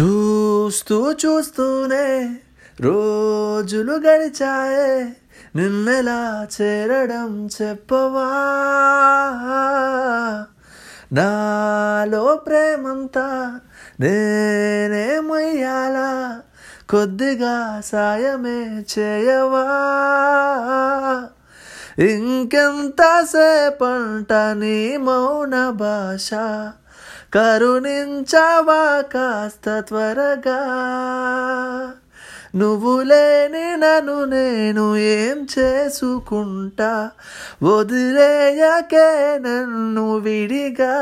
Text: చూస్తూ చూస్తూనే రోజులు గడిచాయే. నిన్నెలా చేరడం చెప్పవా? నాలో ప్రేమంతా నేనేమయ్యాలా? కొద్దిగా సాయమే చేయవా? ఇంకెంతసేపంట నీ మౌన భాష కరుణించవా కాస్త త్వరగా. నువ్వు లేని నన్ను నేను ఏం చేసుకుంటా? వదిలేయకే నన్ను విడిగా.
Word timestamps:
చూస్తూ 0.00 1.12
చూస్తూనే 1.12 2.36
రోజులు 2.80 3.92
గడిచాయే. 3.92 5.16
నిన్నెలా 5.56 6.48
చేరడం 6.60 7.48
చెప్పవా? 7.62 8.30
నాలో 11.12 12.36
ప్రేమంతా 12.36 13.60
నేనేమయ్యాలా? 14.00 16.40
కొద్దిగా 16.90 17.82
సాయమే 17.84 18.84
చేయవా? 18.98 19.66
ఇంకెంతసేపంట 22.04 24.32
నీ 24.32 24.96
మౌన 24.96 25.70
భాష 25.70 26.34
కరుణించవా 27.34 29.00
కాస్త 29.00 29.80
త్వరగా. 29.80 30.58
నువ్వు 32.54 33.02
లేని 33.02 33.76
నన్ను 33.76 34.24
నేను 34.24 34.96
ఏం 34.96 35.46
చేసుకుంటా? 35.58 37.10
వదిలేయకే 37.62 39.38
నన్ను 39.38 40.16
విడిగా. 40.16 40.94